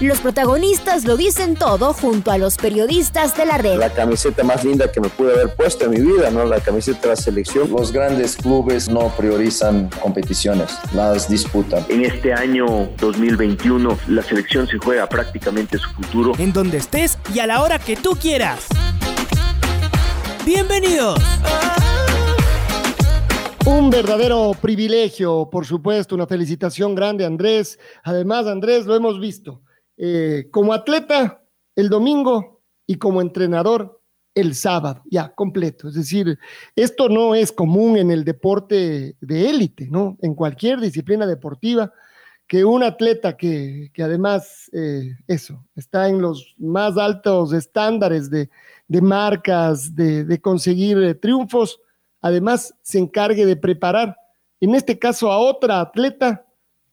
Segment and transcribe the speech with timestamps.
[0.00, 3.78] Los protagonistas lo dicen todo junto a los periodistas de la red.
[3.78, 6.44] La camiseta más linda que me pude haber puesto en mi vida, ¿no?
[6.44, 7.68] La camiseta de la selección.
[7.68, 11.84] Los grandes clubes no priorizan competiciones, las disputan.
[11.88, 16.32] En este año 2021 la selección se juega prácticamente su futuro.
[16.38, 18.66] En donde estés y a la hora que tú quieras.
[20.46, 21.18] Bienvenidos.
[23.66, 27.80] Un verdadero privilegio, por supuesto, una felicitación grande Andrés.
[28.04, 29.60] Además, Andrés, lo hemos visto
[30.00, 31.42] eh, como atleta
[31.74, 34.00] el domingo y como entrenador
[34.32, 35.88] el sábado, ya completo.
[35.88, 36.38] Es decir,
[36.76, 40.16] esto no es común en el deporte de élite, ¿no?
[40.22, 41.92] En cualquier disciplina deportiva,
[42.46, 48.48] que un atleta que, además, eh, eso, está en los más altos estándares de,
[49.02, 51.80] marcas, de, conseguir eh, triunfos,
[52.20, 54.16] además se encargue de preparar,
[54.60, 56.44] en este caso, a otra atleta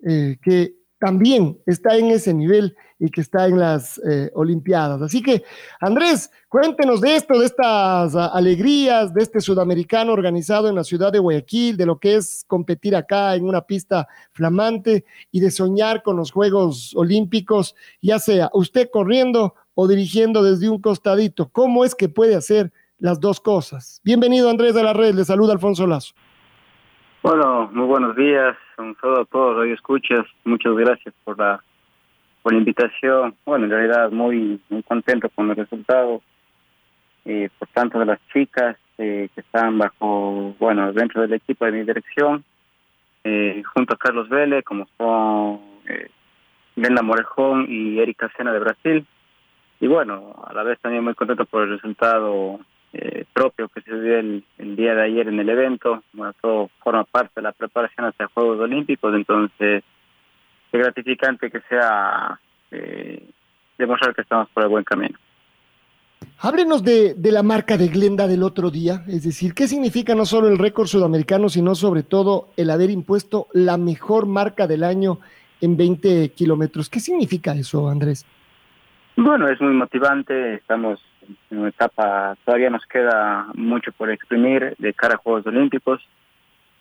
[0.02, 5.04] que también está en ese nivel y que está en las eh, Olimpiadas.
[5.04, 5.44] Así que,
[5.80, 11.12] Andrés, cuéntenos de esto, de estas ah, alegrías, de este sudamericano organizado en la ciudad
[11.12, 16.02] de Guayaquil, de lo que es competir acá en una pista flamante y de soñar
[16.02, 21.50] con los Juegos Olímpicos, ya sea usted corriendo o dirigiendo desde un costadito.
[21.50, 24.02] ¿Cómo es que puede hacer las dos cosas?
[24.04, 26.16] Bienvenido, Andrés de la Red, le saluda Alfonso Lazo.
[27.28, 31.60] Bueno, muy buenos días, un saludo a todos, hoy escuchas, muchas gracias por la
[32.44, 33.34] por la invitación.
[33.44, 36.22] Bueno, en realidad muy muy contento con el resultado,
[37.26, 41.72] eh, por tanto de las chicas eh, que están bajo, bueno, dentro del equipo de
[41.72, 42.44] mi dirección,
[43.24, 46.12] eh, junto a Carlos Vélez, como son eh,
[47.02, 49.08] Morejón y Erika Sena de Brasil.
[49.80, 52.60] Y bueno, a la vez también muy contento por el resultado
[52.98, 56.02] eh, propio que se dio el, día de ayer en el evento.
[56.14, 59.84] Bueno, todo forma parte de la preparación hacia Juegos Olímpicos, entonces
[60.72, 62.40] es gratificante que sea
[62.72, 63.22] eh,
[63.78, 65.18] demostrar que estamos por el buen camino.
[66.40, 70.26] Háblenos de, de, la marca de Glenda del otro día, es decir, ¿qué significa no
[70.26, 75.20] solo el récord sudamericano, sino sobre todo el haber impuesto la mejor marca del año
[75.60, 76.90] en 20 kilómetros?
[76.90, 78.26] ¿Qué significa eso, Andrés?
[79.18, 81.00] Bueno, es muy motivante, estamos
[81.52, 86.02] una etapa, todavía nos queda mucho por exprimir de cara a Juegos Olímpicos.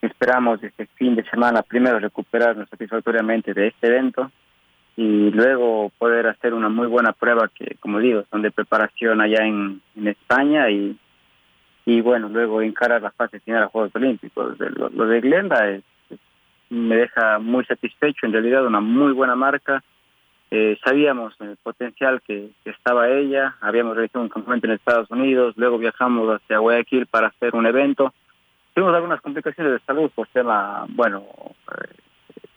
[0.03, 4.31] Esperamos este fin de semana primero recuperarnos satisfactoriamente de este evento
[4.97, 9.45] y luego poder hacer una muy buena prueba que, como digo, son de preparación allá
[9.45, 10.97] en, España y,
[11.87, 14.57] y bueno, luego encarar la fase final a Juegos Olímpicos.
[14.59, 15.81] Lo, de Glenda
[16.71, 19.83] me deja muy satisfecho, en realidad una muy buena marca.
[20.57, 25.79] Eh, sabíamos el potencial que, estaba ella, habíamos realizado un campamento en Estados Unidos, luego
[25.79, 28.15] viajamos hacia Guayaquil para hacer un evento
[28.75, 31.25] Tuvimos algunas complicaciones de salud por tema, bueno,
[31.71, 31.95] eh,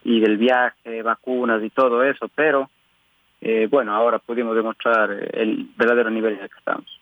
[0.03, 2.71] y del viaje, vacunas y todo eso, pero
[3.39, 7.01] eh, bueno, ahora pudimos demostrar el verdadero nivel en el que estamos.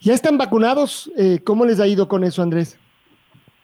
[0.00, 1.12] ¿Ya están vacunados?
[1.18, 2.80] Eh, ¿Cómo les ha ido con eso, Andrés?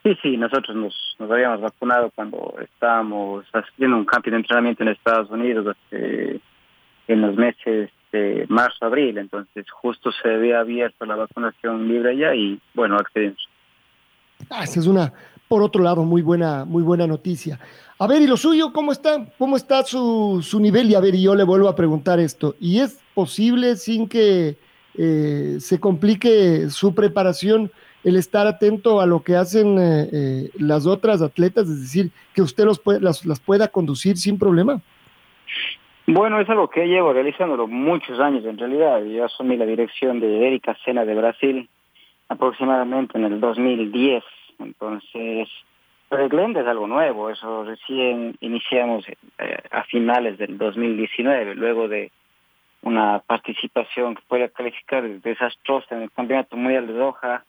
[0.02, 4.88] Sí, sí, nosotros nos, nos habíamos vacunado cuando estábamos haciendo un cambio de entrenamiento en
[4.88, 11.88] Estados Unidos en los meses de marzo, abril, entonces justo se había abierto la vacunación
[11.88, 13.48] libre allá y bueno, accedimos.
[14.50, 15.12] Ah, esa es una,
[15.48, 17.58] por otro lado, muy buena, muy buena noticia.
[17.98, 19.26] A ver, ¿y lo suyo cómo está?
[19.38, 20.90] ¿Cómo está su, su nivel?
[20.90, 22.56] Y a ver, y yo le vuelvo a preguntar esto.
[22.58, 24.56] ¿Y es posible sin que
[24.94, 27.70] eh, se complique su preparación
[28.04, 31.68] el estar atento a lo que hacen eh, eh, las otras atletas?
[31.68, 34.80] Es decir, que usted los las, las pueda conducir sin problema.
[36.06, 39.04] Bueno, es algo que llevo realizándolo muchos años en realidad.
[39.04, 41.68] Yo asumí la dirección de Erika Sena de Brasil
[42.28, 44.24] aproximadamente en el 2010.
[44.58, 45.48] Entonces,
[46.08, 52.10] pero Glenda es algo nuevo, eso recién iniciamos eh, a finales del 2019, luego de
[52.82, 57.44] una participación que puede calificar desastrosa en el Campeonato Mundial de Doha.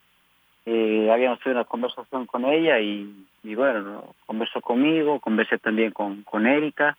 [0.65, 6.47] Eh, habíamos tenido una conversación con ella y, bueno, conversó conmigo, conversé también con, con
[6.47, 6.97] Erika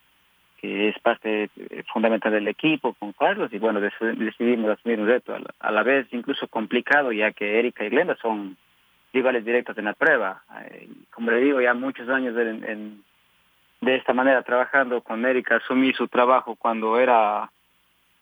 [0.65, 5.35] que es parte eh, fundamental del equipo con Carlos y bueno, decidimos asumir un reto
[5.59, 8.57] a la, vez incluso complicado ya que Erika y Glenda son
[9.13, 10.43] rivales directos en la prueba.
[10.65, 12.95] Eh, como le digo, ya muchos años de,
[13.81, 17.49] de esta manera trabajando con Erika, asumí su trabajo cuando era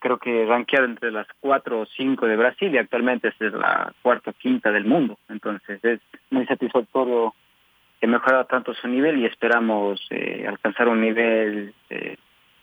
[0.04, 4.32] creo que rankeada entre las cuatro o cinco de Brasil y actualmente es la cuarta
[4.32, 5.18] o quinta del mundo.
[5.30, 5.98] Entonces es
[6.28, 7.34] muy satisfactorio
[7.98, 12.18] que mejorado tanto su nivel y esperamos eh, alcanzar un nivel eh,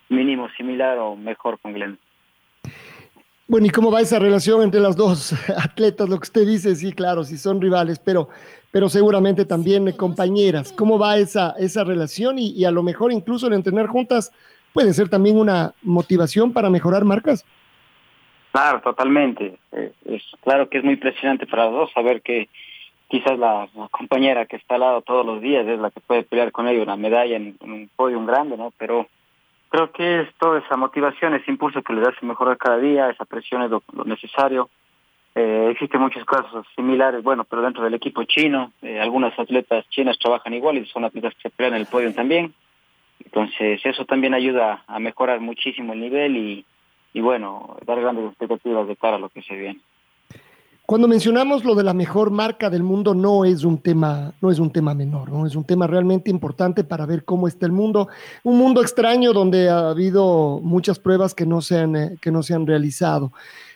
[0.10, 1.98] mínimo similar o mejor con Glenn.
[3.48, 6.08] Bueno, ¿y cómo va esa relación entre las dos atletas?
[6.10, 8.30] Lo que usted dice, sí, claro, si son rivales, pero,
[8.70, 10.72] pero seguramente también compañeras.
[10.74, 12.38] ¿Cómo va esa, esa relación?
[12.38, 14.32] Y, y a lo mejor incluso el entrenar juntas
[14.74, 17.46] puede ser también una motivación para mejorar marcas.
[18.52, 19.58] Claro, totalmente.
[19.72, 22.50] Eh, es claro que es muy impresionante para los dos saber que
[23.08, 26.52] quizás la, compañera que está al lado todos los días es la que puede pelear
[26.52, 28.74] con ella una medalla en, un podio grande, ¿no?
[28.78, 29.08] Pero
[29.70, 33.26] creo que es toda esa motivación, ese impulso que le hace mejorar cada día, esa
[33.26, 34.70] presión es lo, necesario.
[35.34, 40.20] Eh, existen muchos casos similares, bueno, pero dentro del equipo chino, eh, algunas atletas chinas
[40.20, 42.54] trabajan igual y son atletas que pelean en el podio también.
[43.26, 46.66] Entonces eso también ayuda a mejorar muchísimo el nivel y,
[47.14, 49.80] y bueno, dar grandes expectativas de cara a lo que se viene.
[50.86, 54.60] Cuando mencionamos lo de la mejor marca del mundo, no es un tema, no es
[54.60, 55.46] un tema menor, ¿no?
[55.46, 58.10] Es un tema realmente importante para ver cómo está el mundo.
[58.44, 62.44] Un mundo extraño donde ha habido muchas pruebas que no se han, eh, que no
[62.44, 63.32] se han realizado.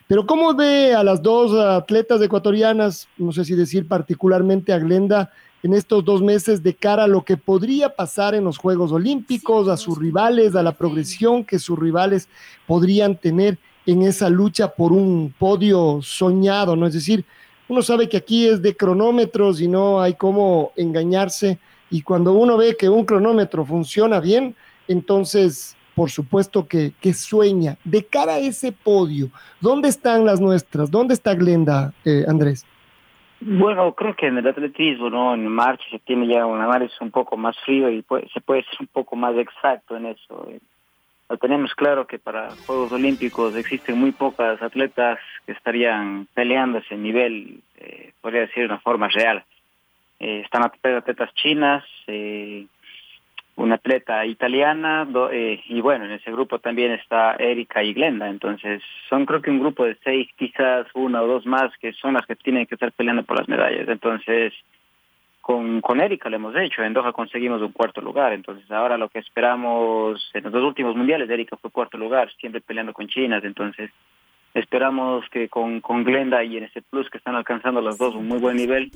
[0.08, 5.32] Pero ¿cómo ve a las dos atletas ecuatorianas, no sé si decir particularmente a Glenda,
[5.66, 9.68] en estos dos meses de cara a lo que podría pasar en los Juegos Olímpicos,
[9.68, 12.30] a sus rivales, a la progresión que sus rivales
[12.68, 13.58] podrían tener?
[13.86, 16.88] en esa lucha por un podio soñado, ¿no?
[16.88, 17.24] Es decir,
[17.68, 21.60] uno sabe que aquí es de cronómetros y no hay cómo engañarse.
[21.90, 24.56] Y cuando uno ve que un cronómetro funciona bien,
[24.88, 27.78] entonces, por supuesto que, que sueña.
[27.84, 29.30] De cara a ese podio,
[29.62, 30.90] ¿dónde están las nuestras?
[30.90, 32.66] ¿Dónde está Glenda, eh, Andrés?
[33.48, 35.34] Bueno, creo que en el atletismo, ¿no?
[35.36, 35.56] En
[35.92, 38.04] se tiene ya un análisis un poco más frío y
[38.34, 40.48] se puede ser un poco más exacto en eso
[41.40, 47.62] tenemos claro que para Juegos Olímpicos existen muy pocas atletas que estarían peleando ese nivel,
[47.78, 49.44] eh, podría decir de una forma real.
[50.20, 52.68] Eh, están atletas chinas, eh,
[53.56, 58.30] una atleta italiana eh, y bueno, en ese grupo también está Erika y Glenda.
[58.30, 62.13] Entonces son creo que un grupo de seis, quizás una o dos más que son
[62.13, 63.88] las que tienen que estar peleando por las medallas.
[63.88, 64.54] Entonces
[65.46, 69.10] con, con Erika lo hemos hecho, en Doha conseguimos un cuarto lugar, entonces ahora lo
[69.10, 73.44] que esperamos en los dos últimos mundiales, Erika fue cuarto lugar, siempre peleando con chinas,
[73.44, 73.92] entonces
[74.56, 78.28] esperamos que con, con Glenda y en ese plus que están alcanzando los dos un
[78.28, 78.90] muy buen nivel,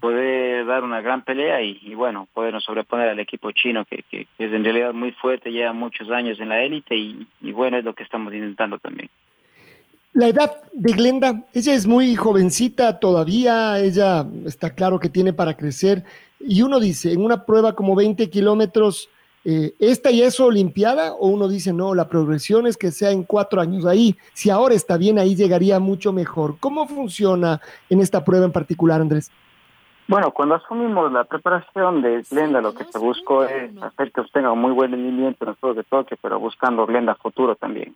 [0.00, 4.26] poder dar una gran pelea y, y bueno, podernos sobreponer al equipo chino que, que,
[4.38, 7.84] es en realidad muy fuerte, lleva muchos años en la élite y, y bueno, es
[7.84, 9.10] lo que estamos intentando también.
[10.14, 15.54] La edad de Glenda, ella es muy jovencita todavía, ella está claro que tiene para
[15.54, 16.04] crecer.
[16.40, 19.10] Y uno dice, en una prueba como 20 kilómetros,
[19.44, 21.12] eh, ¿esta ya es Olimpiada?
[21.12, 23.84] O uno dice, no, la progresión es que sea en cuatro años.
[23.84, 26.56] Ahí, si ahora está bien, ahí llegaría mucho mejor.
[26.60, 27.60] ¿Cómo funciona
[27.90, 29.30] en esta prueba en particular, Andrés?
[30.06, 34.52] Bueno, cuando asumimos la preparación de Glenda, lo que se buscó es hacer que obtenga
[34.52, 37.94] un muy buen rendimiento en los Juegos de Tokio, pero buscando Glenda futuro también.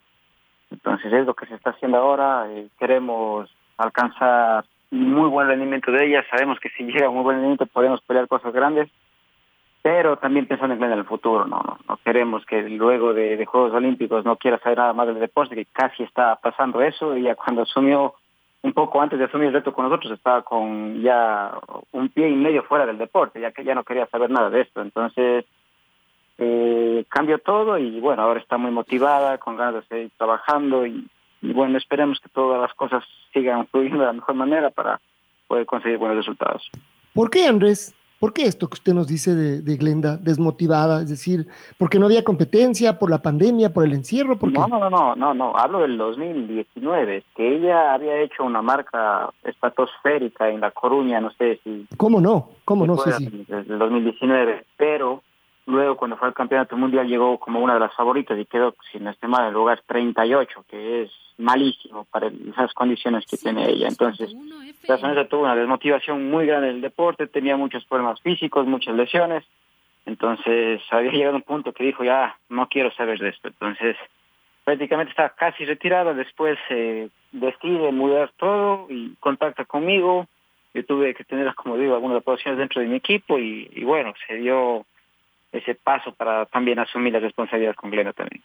[0.71, 2.47] Entonces es lo que se está haciendo ahora.
[2.50, 6.25] Eh, queremos alcanzar muy buen rendimiento de ella.
[6.31, 8.89] Sabemos que si llega un muy buen rendimiento podemos pelear cosas grandes,
[9.82, 11.46] pero también pensando en el futuro.
[11.46, 15.54] No, no, queremos que luego de, Juegos Olímpicos no quiera saber nada más del deporte,
[15.54, 17.16] que casi está pasando eso.
[17.16, 18.14] Y ya cuando asumió,
[18.62, 21.52] un poco antes de asumir el reto con nosotros, estaba con ya
[21.92, 24.62] un pie y medio fuera del deporte, ya que ya no quería saber nada de
[24.62, 24.82] esto.
[24.82, 25.44] Entonces
[26.38, 31.08] eh, cambió todo y bueno, ahora está muy motivada, con ganas de seguir trabajando y,
[31.40, 35.00] bueno, esperemos que todas las cosas sigan fluyendo de la mejor manera para
[35.47, 36.68] poder conseguir buenos resultados.
[37.14, 37.94] ¿Por qué, Andrés?
[38.18, 41.02] ¿Por qué esto que usted nos dice de, Glenda, desmotivada?
[41.02, 41.46] Es decir,
[41.78, 44.37] ¿porque no había competencia, por la pandemia, por el encierro?
[44.37, 49.30] ¿por no, no, no, no, no, hablo del 2019, que ella había hecho una marca
[49.44, 51.87] estratosférica en La Coruña, no sé si...
[51.96, 52.50] ¿Cómo no?
[52.64, 52.96] ¿Cómo no?
[52.96, 55.22] sé el 2019, pero
[55.68, 58.98] Luego, cuando fue al campeonato mundial, llegó como una de las favoritas y quedó, si
[58.98, 63.87] no esté mal, el lugar 38, que es malísimo para esas condiciones que tiene ella.
[63.87, 64.34] Entonces,
[64.84, 68.94] la sonrisa tuvo una desmotivación muy grande en el deporte, tenía muchos problemas físicos, muchas
[68.94, 69.44] lesiones.
[70.06, 73.48] Entonces, había llegado un punto que dijo, ya, no quiero saber de esto.
[73.48, 73.94] Entonces,
[74.64, 76.14] prácticamente estaba casi retirada.
[76.14, 80.28] Después eh, decide mudar todo y contacta conmigo.
[80.72, 84.14] Yo tuve que tener, como digo, algunas aprobaciones dentro de mi equipo y, y bueno,
[84.26, 84.87] se dio
[85.52, 88.43] ese paso para también asumir la responsabilidad con Glenda también.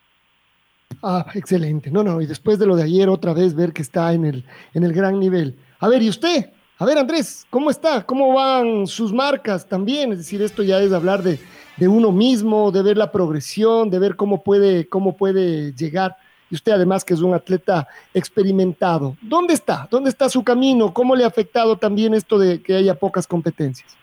[1.02, 1.92] Ah, excelente.
[1.92, 4.46] No, no, y después de lo de ayer, otra vez ver que está en el,
[4.74, 5.58] en el gran nivel.
[5.80, 6.52] A ver, ¿y usted?
[6.80, 8.06] A ver, Andrés, ¿cómo está?
[8.06, 10.12] ¿Cómo van sus marcas también?
[10.12, 11.40] Es decir, esto ya es hablar de,
[11.78, 16.16] de uno mismo, de ver la progresión, de ver cómo puede, cómo puede llegar.
[16.50, 19.18] y usted además que es un atleta experimentado.
[19.22, 19.88] ¿Dónde está?
[19.90, 20.94] ¿Dónde está su camino?
[20.94, 23.98] ¿Cómo le ha afectado también esto de que haya pocas competencias?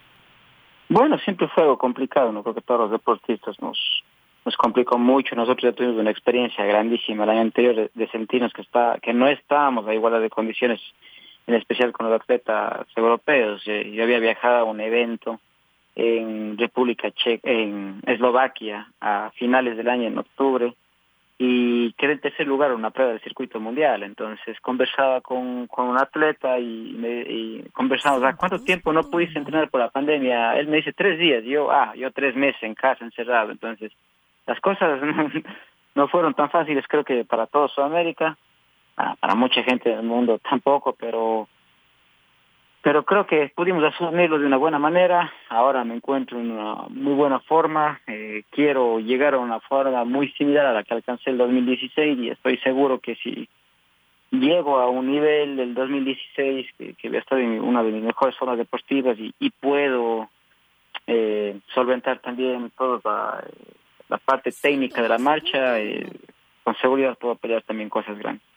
[0.90, 2.42] Bueno, siempre fue algo complicado, ¿no?
[2.42, 3.78] Creo que todos los deportistas nos,
[4.44, 5.36] nos complicó mucho.
[5.36, 9.28] Nosotros ya tuvimos una experiencia grandísima el año anterior de, sentirnos que, está, que no
[9.28, 10.80] estábamos a igualdad de condiciones,
[11.46, 13.62] en especial con los atletas europeos.
[13.64, 15.38] Yo había viajado a un evento
[15.94, 20.74] en República Checa, en Eslovaquia, a finales del año, en octubre,
[21.42, 24.02] y quedé en tercer lugar en una prueba del circuito mundial.
[24.02, 29.38] Entonces conversaba con, con un atleta y, me, y conversamos, ¿a cuánto tiempo no pudiste
[29.38, 30.58] entrenar por la pandemia?
[30.58, 33.52] Él me dice tres días, yo, ah, yo tres meses en casa encerrado.
[33.52, 33.90] Entonces
[34.46, 35.00] las cosas
[35.94, 38.36] no, fueron tan fáciles, creo que para toda Sudamérica,
[38.94, 41.48] para, para mucha gente del mundo tampoco, pero
[42.82, 45.32] pero creo que pudimos asumirlo de una buena manera.
[45.48, 48.00] Ahora me encuentro en una muy buena forma.
[48.06, 52.30] Eh, quiero llegar a una forma muy similar a la que alcancé el 2016 y
[52.30, 53.48] estoy seguro que si
[54.30, 58.02] llego a un nivel del 2016 que, que voy a estar en una de mis
[58.02, 60.30] mejores zonas deportivas y, puedo
[61.06, 63.44] eh, solventar también toda
[64.08, 66.08] la, parte técnica de la marcha, eh,
[66.64, 68.49] con seguridad puedo pelear también cosas grandes.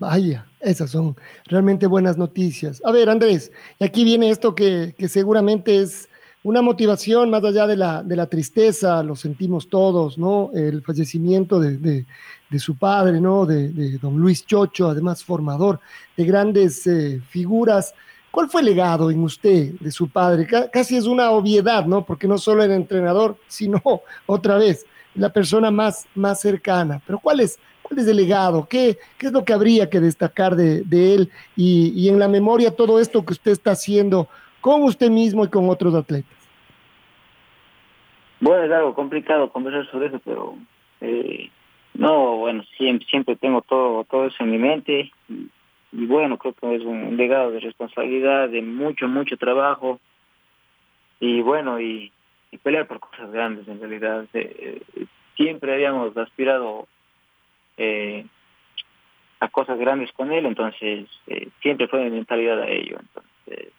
[0.00, 1.14] Vaya, esas son
[1.44, 2.80] realmente buenas noticias.
[2.86, 6.08] A ver, Andrés, y aquí viene esto que, seguramente es
[6.42, 10.52] una motivación más allá de la, de la tristeza, lo sentimos todos, ¿no?
[10.54, 12.06] El fallecimiento de,
[12.58, 13.44] su padre, ¿no?
[13.44, 15.80] De, don Luis Chocho, además formador
[16.16, 17.92] de grandes eh, figuras.
[18.30, 20.48] ¿Cuál fue el legado en usted de su padre?
[20.72, 22.06] casi es una obviedad, ¿no?
[22.06, 23.82] Porque no solo era entrenador, sino
[24.24, 27.02] otra vez, la persona más, más cercana.
[27.06, 27.58] Pero ¿cuál es
[27.90, 28.68] ¿Cuál el legado?
[28.68, 31.28] ¿Qué, qué es lo que habría que destacar de, él?
[31.56, 34.28] Y, en la memoria todo esto que usted está haciendo
[34.60, 36.30] con usted mismo y con otros atletas.
[38.38, 40.54] Bueno, es algo complicado conversar sobre eso, pero
[41.00, 41.50] eh,
[41.94, 45.10] no, bueno, siempre, siempre tengo todo, todo eso en mi mente
[45.92, 49.98] y, bueno, creo que es un legado de responsabilidad, de mucho, mucho trabajo
[51.18, 52.12] y bueno, y,
[52.62, 54.26] pelear por cosas grandes en realidad.
[54.32, 54.80] Eh,
[55.36, 56.86] siempre habíamos aspirado
[57.80, 58.26] eh,
[59.40, 62.98] a cosas grandes con él, entonces eh, siempre fue mi mentalidad a ello.
[63.00, 63.72] Entonces,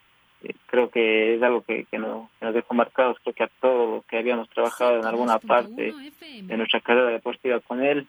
[0.43, 4.05] eh, creo que es algo que, que, nos, dejó marcados, creo que a todos los
[4.05, 5.93] que habíamos trabajado en alguna parte
[6.41, 8.08] de nuestra carrera deportiva con él,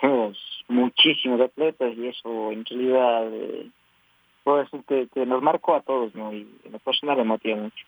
[0.00, 0.36] fuimos
[0.66, 3.70] muchísimos atletas y eso en realidad eh,
[4.42, 6.32] puedo decir que, que, nos marcó a todos, ¿no?
[6.32, 7.86] Y en lo personal me motiva mucho.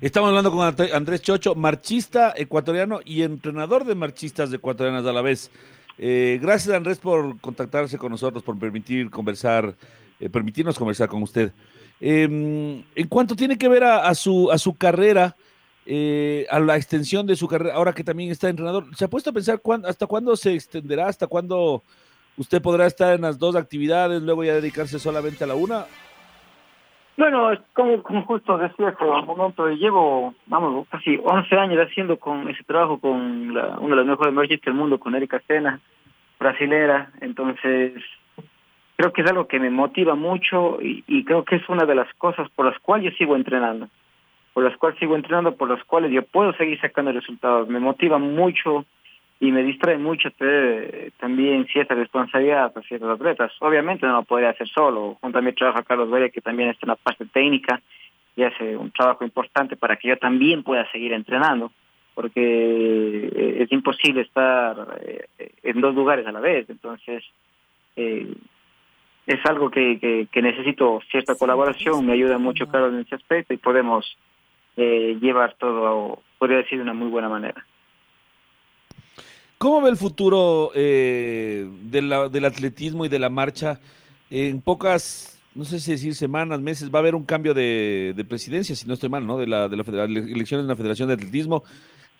[0.00, 5.50] Estamos hablando con Andrés Chocho, marchista ecuatoriano y entrenador de marchistas ecuatorianas a la vez.
[5.98, 9.74] Eh, gracias Andrés por contactarse con nosotros, por permitir conversar,
[10.20, 11.52] eh, permitirnos conversar con usted.
[12.00, 15.36] Em, en cuanto tiene que ver a, su, a su carrera,
[15.84, 19.30] eh, a la extensión de su carrera, ahora que también está entrenador, ¿se ha puesto
[19.30, 21.82] a pensar hasta cuándo se extenderá, hasta cuándo
[22.36, 25.86] usted podrá estar en las dos actividades, luego ya dedicarse solamente a la una?
[27.18, 32.48] Bueno, como, como justo decía que al momento llevo, vamos, casi 11 años haciendo con
[32.48, 35.80] ese trabajo con la, una de las mejores emergentes del mundo, con Erika Sena,
[36.38, 37.94] brasilera, entonces
[38.94, 41.96] creo que es algo que me motiva mucho y, y creo que es una de
[41.96, 43.88] las cosas por las cuales yo sigo entrenando,
[44.54, 48.18] por las cuales sigo entrenando, por las cuales yo puedo seguir sacando resultados, me motiva
[48.18, 48.84] mucho
[49.40, 50.30] y me distrae mucho
[51.18, 53.52] también cierta responsabilidad para ciertos atletas.
[53.60, 56.70] Obviamente no lo podría hacer solo, junto a mi trabajo a Carlos Valle, que también
[56.70, 57.80] está en la parte técnica
[58.38, 61.72] y hace un trabajo importante para que yo también pueda seguir entrenando,
[62.14, 65.26] porque eh, es imposible estar eh,
[65.62, 67.24] en dos lugares a la vez, entonces
[67.96, 68.32] eh,
[69.26, 73.58] es algo que, que, necesito cierta colaboración, me ayuda mucho Carlos en ese aspecto y
[73.58, 74.16] podemos
[74.76, 77.66] llevar todo, podría decir, de una muy buena manera.
[79.58, 83.80] ¿Cómo ve el futuro eh, del atletismo y de la marcha?
[84.30, 88.76] En pocas, no sé si decir semanas, meses, va a haber un cambio de, presidencia,
[88.76, 89.36] si no estoy mal, ¿no?
[89.36, 91.64] De la, de elecciones de la Federación de Atletismo.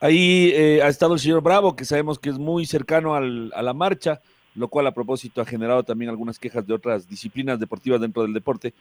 [0.00, 3.72] Ahí eh, ha estado el señor Bravo, que sabemos que es muy cercano a la
[3.72, 4.20] marcha,
[4.56, 8.32] lo cual a propósito ha generado también algunas quejas de otras disciplinas deportivas dentro del
[8.32, 8.74] deporte.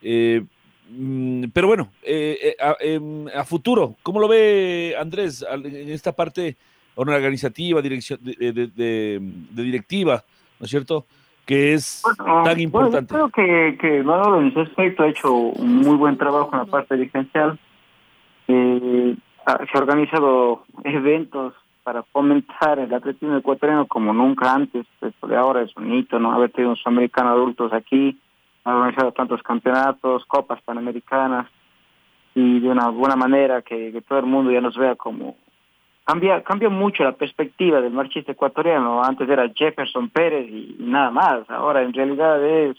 [0.00, 0.44] Eh,
[0.90, 6.56] mm, pero bueno, em, a, futuro, ¿cómo lo ve Andrés en esta parte?
[7.02, 10.24] Una organizativa, dirección, de, directiva,
[10.58, 11.06] ¿no es cierto?
[11.44, 12.02] Que es
[12.44, 13.14] tan importante.
[13.14, 16.96] creo que, que en ese aspecto ha hecho un muy buen trabajo en la parte
[16.96, 17.58] dirigencial.
[18.48, 24.86] Eh, se ha organizado eventos para fomentar el atletismo ecuatoriano como nunca antes.
[25.00, 26.32] Esto de ahora es un hito, ¿no?
[26.32, 28.18] Haber tenido un sudamericano adultos aquí,
[28.64, 31.46] ha organizado tantos campeonatos, copas panamericanas
[32.34, 35.36] y de una buena manera que todo el mundo ya nos vea como
[36.06, 39.02] cambia, cambia mucho la perspectiva del marchista ecuatoriano.
[39.02, 41.50] Antes era Jefferson Pérez y, nada más.
[41.50, 42.76] Ahora en realidad es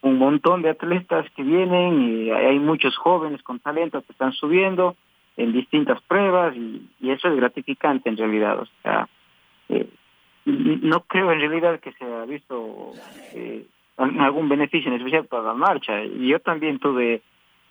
[0.00, 4.96] un montón de atletas que vienen y hay muchos jóvenes con talento que están subiendo
[5.36, 8.60] en distintas pruebas y, eso es gratificante en realidad.
[8.60, 9.08] O sea,
[9.68, 9.86] eh,
[10.46, 12.92] no creo en realidad que se haya visto
[13.34, 13.66] eh,
[13.98, 16.02] algún beneficio en especial para la marcha.
[16.02, 17.20] Y yo también tuve,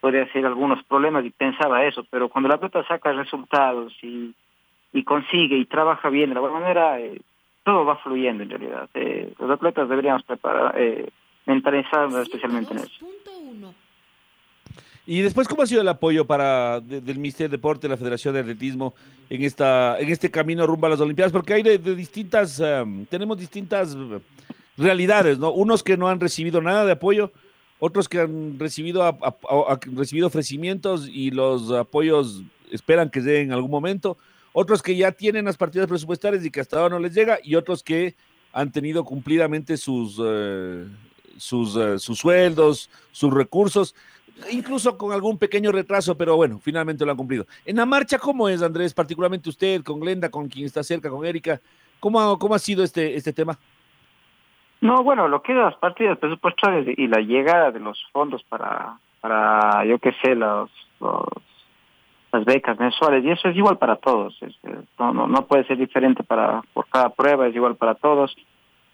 [0.02, 4.36] puede hacer algunos problemas y pensaba eso, pero cuando la atleta saca resultados y,
[4.98, 7.22] y consigue y trabaja bien de la buena manera, eh,
[7.64, 8.90] todo va fluyendo en realidad.
[8.96, 11.10] Eh, los atletas deberíamos preparar, eh,
[11.46, 13.06] mentalizarnos especialmente en eso.
[15.06, 18.42] Y después, ¿cómo ha sido el apoyo para del Ministerio de Deporte, la Federación de
[18.42, 18.94] Atletismo
[19.30, 21.32] en esta en este camino rumbo a las Olimpiadas?
[21.32, 23.96] Porque hay de, distintas, em, tenemos distintas
[24.78, 25.52] realidades, ¿no?
[25.52, 27.32] Unos que no han recibido nada de apoyo,
[27.80, 29.18] otros que han recibido
[29.96, 34.18] recibido ofrecimientos y los apoyos esperan que lleguen en algún momento,
[34.60, 37.54] otros que ya tienen las partidas presupuestarias y que hasta ahora no les llega, y
[37.54, 38.16] otros que
[38.52, 40.88] han tenido cumplidamente sus, eh,
[41.38, 43.94] sus, eh, sus sueldos, sus recursos
[44.52, 47.46] incluso con algún pequeño retraso, pero bueno, finalmente lo han cumplido.
[47.66, 48.94] En la marcha, ¿cómo es, Andrés?
[48.94, 51.60] Particularmente usted, con Glenda, con quien está cerca, con Erika,
[52.00, 53.58] ¿cómo ha, cómo ha sido este, este tema?
[54.82, 59.00] No, bueno, lo que es las partidas presupuestarias y la llegada de los fondos para,
[59.22, 60.70] para yo qué sé, los,
[62.32, 64.38] las becas mensuales, y eso es igual para todos,
[65.00, 68.36] no, no, no puede ser diferente para por cada prueba, es igual para todos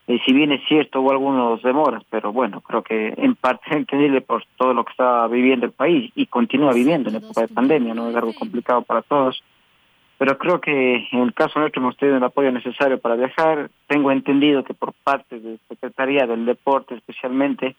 [0.05, 3.75] y si bien es cierto, hubo algunos demoras, pero bueno, creo que en parte es
[3.77, 7.47] entendible por todo lo que está viviendo el país y continúa viviendo en época de
[7.47, 8.09] pandemia, ¿no?
[8.09, 9.41] Es algo complicado para todos.
[10.17, 13.69] Pero creo que en el caso nuestro hemos tenido el apoyo necesario para viajar.
[13.87, 17.75] Tengo entendido que por parte de Secretaría del Deporte especialmente,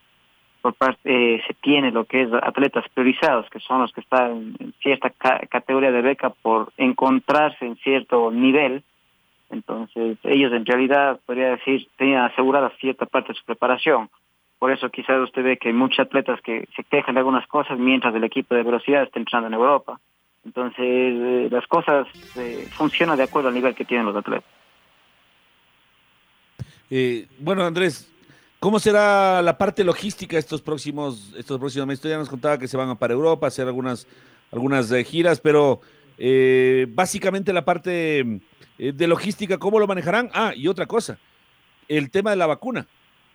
[0.64, 4.54] por parte eh, se tiene lo que es atletas priorizados, que son los que están
[4.58, 8.82] en cierta categoría de beca por encontrarse en cierto nivel
[9.50, 14.10] entonces, ellos en realidad, podría decir, tenían asegurada cierta parte de su preparación.
[14.58, 17.78] Por eso quizás usted ve que hay muchos atletas que se quejan de algunas cosas
[17.78, 20.00] mientras el equipo de velocidad está entrando en Europa.
[20.44, 24.50] Entonces, eh, las cosas eh, funcionan de acuerdo al nivel que tienen los atletas.
[26.90, 28.12] Eh, bueno, Andrés,
[28.64, 32.10] ¿cómo será la parte logística estos próximos, estos próximos meses?
[32.10, 34.06] ya nos contaba que se van para Europa, a hacer algunas,
[34.50, 35.82] algunas giras, pero
[36.94, 38.40] básicamente la parte
[38.78, 40.30] eh, de logística, ¿cómo lo manejarán?
[40.32, 41.18] Ah, y otra cosa,
[41.88, 42.86] el tema de la vacuna.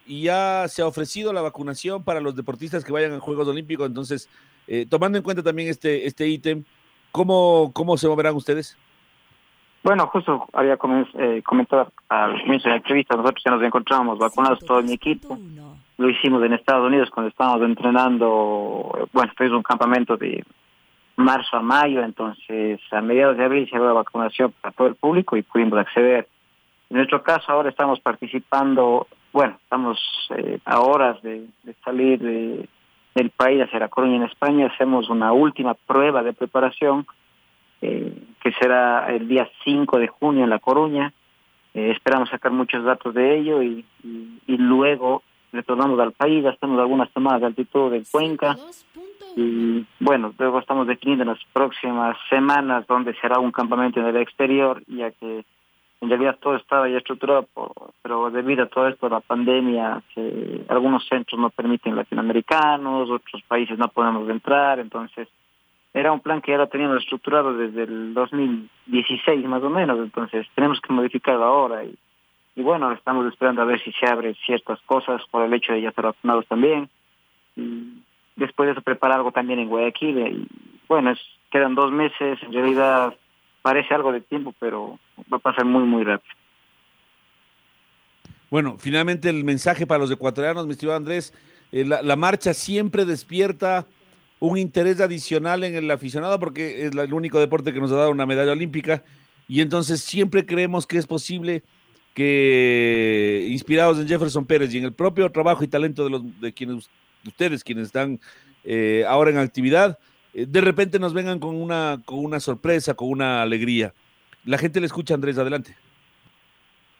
[0.08, 3.86] Y ya se ha ofrecido la vacunación para los deportistas que vayan a Juegos Olímpicos.
[3.86, 4.28] Entonces,
[4.68, 6.64] eh, tomando en cuenta también este este ítem,
[7.12, 8.76] ¿cómo, ¿cómo se moverán ustedes?
[9.82, 10.78] Bueno, justo había
[11.18, 15.38] eh, comentado al comienzo de la entrevista, nosotros ya nos encontramos vacunados todo mi equipo.
[15.98, 20.44] Lo hicimos en Estados Unidos cuando estábamos entrenando, bueno, fue un campamento de
[21.16, 24.96] marzo a mayo, entonces a mediados de abril se dio la vacunación para todo el
[24.96, 26.28] público y pudimos acceder.
[26.90, 30.00] En nuestro caso ahora estamos participando, bueno, estamos
[30.36, 31.46] eh, a horas de,
[31.86, 37.06] salir del país hacia La Coruña en España, hacemos una última prueba de preparación
[37.82, 41.14] eh, que será el día 5 de junio en La Coruña.
[41.74, 43.86] Eh, esperamos sacar muchos datos de ello y,
[44.48, 48.56] luego retornamos al país, hacemos algunas tomadas de altitud en Cuenca
[49.36, 54.18] y bueno, luego estamos definiendo en las próximas semanas dónde será un campamento en el
[54.18, 55.46] exterior, ya que
[56.02, 57.48] en realidad todo estaba ya estructurado,
[58.02, 63.78] pero debido a todo esto, la pandemia, que algunos centros no permiten latinoamericanos, otros países
[63.78, 65.28] no podemos entrar, entonces
[65.94, 70.48] era un plan que ya lo teníamos estructurado desde el 2016 más o menos, entonces
[70.56, 71.98] tenemos que modificarlo ahora y,
[72.62, 75.90] bueno, estamos esperando a ver si se abren ciertas cosas por el hecho de ya
[75.90, 76.90] estar vacunados también.
[77.56, 78.02] Y
[78.36, 80.18] después de eso preparar algo también en Guayaquil.
[80.20, 80.48] Y,
[80.90, 81.20] bueno, es,
[81.52, 83.16] quedan dos meses, en realidad
[83.62, 85.00] parece algo de tiempo, pero
[85.32, 86.36] va a pasar muy, muy rápido.
[88.50, 91.34] Bueno, finalmente el mensaje para los ecuatorianos, mi estimado Andrés,
[91.72, 93.86] eh, la, marcha siempre despierta
[94.40, 98.12] un interés adicional en el aficionado porque es el único deporte que nos ha dado
[98.12, 99.04] una medalla olímpica
[99.48, 101.64] y entonces siempre creemos que es posible
[102.14, 106.54] que inspirados en Jefferson Pérez y en el propio trabajo y talento de, los, de
[106.54, 106.90] quienes
[107.26, 108.20] ustedes quienes están
[108.64, 110.00] eh, ahora en actividad,
[110.34, 113.94] eh, de repente nos vengan con una, con una sorpresa, con una alegría.
[114.46, 115.76] La gente le escucha, Andrés, adelante.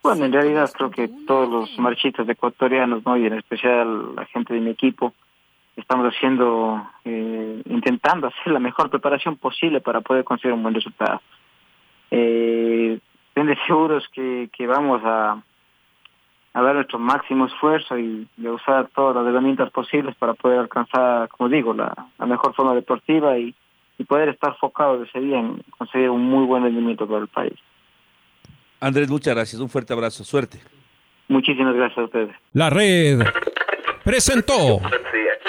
[0.02, 3.18] Bueno, en realidad creo que todos los marchistas ecuatorianos, ¿no?
[3.18, 5.14] y en especial la gente de mi equipo,
[5.80, 11.22] estamos haciendo, eh, intentando hacer la mejor preparación posible para poder conseguir un buen resultado.
[12.12, 13.00] Eh,
[13.68, 15.42] seguros que, que vamos a,
[16.54, 21.30] a dar nuestro máximo esfuerzo y de usar todas las herramientas posibles para poder alcanzar,
[21.30, 21.94] como digo, la,
[22.26, 23.54] mejor forma deportiva y,
[23.98, 27.54] y poder estar focado ese día en conseguir un muy buen rendimiento para el país.
[28.80, 29.62] Andrés, muchas gracias.
[29.62, 30.24] Un fuerte abrazo.
[30.24, 30.60] Suerte.
[31.28, 32.36] Muchísimas gracias a ustedes.
[32.54, 33.20] La red
[34.04, 34.80] presentó